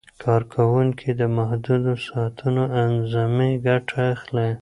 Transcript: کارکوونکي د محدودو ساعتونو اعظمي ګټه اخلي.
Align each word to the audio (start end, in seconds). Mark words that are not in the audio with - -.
کارکوونکي 0.23 1.09
د 1.19 1.21
محدودو 1.37 1.93
ساعتونو 2.07 2.63
اعظمي 2.83 3.51
ګټه 3.65 3.97
اخلي. 4.13 4.49